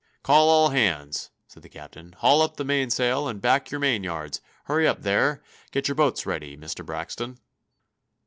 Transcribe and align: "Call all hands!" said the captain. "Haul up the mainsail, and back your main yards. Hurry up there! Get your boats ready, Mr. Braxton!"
"Call 0.23 0.49
all 0.49 0.69
hands!" 0.69 1.29
said 1.47 1.61
the 1.61 1.69
captain. 1.69 2.13
"Haul 2.17 2.41
up 2.41 2.57
the 2.57 2.65
mainsail, 2.65 3.27
and 3.27 3.39
back 3.39 3.69
your 3.69 3.79
main 3.79 4.03
yards. 4.03 4.41
Hurry 4.63 4.87
up 4.87 5.03
there! 5.03 5.43
Get 5.69 5.87
your 5.87 5.93
boats 5.93 6.25
ready, 6.25 6.57
Mr. 6.57 6.83
Braxton!" 6.83 7.37